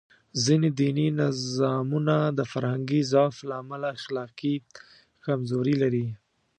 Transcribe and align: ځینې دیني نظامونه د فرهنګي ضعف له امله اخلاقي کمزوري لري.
ځینې 0.43 0.69
دیني 0.79 1.07
نظامونه 1.21 2.15
د 2.37 2.39
فرهنګي 2.51 3.01
ضعف 3.11 3.35
له 3.49 3.53
امله 3.61 3.87
اخلاقي 3.97 4.55
کمزوري 5.25 5.75
لري. 5.83 6.07